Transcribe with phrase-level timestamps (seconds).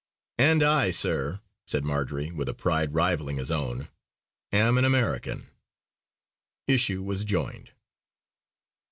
[0.39, 3.87] "And I, sir," said Marjory, with a pride rivalling his own,
[4.51, 5.45] "am an American!"
[6.65, 7.69] Issue was joined.